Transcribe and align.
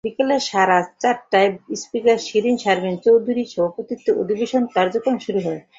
বিকেল 0.03 0.29
সাড়ে 0.49 0.79
চারটায় 1.01 1.49
স্পিকার 1.81 2.17
শিরীন 2.27 2.55
শারমিন 2.63 2.95
চৌধুরীর 3.05 3.51
সভাপতিত্বে 3.53 4.11
অধিবেশনের 4.21 4.73
কার্যক্রম 4.75 5.15
শুরু 5.25 5.39
হয়। 5.45 5.61